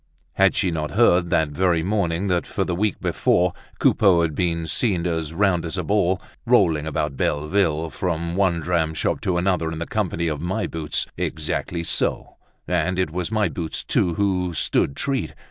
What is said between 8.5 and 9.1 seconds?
dram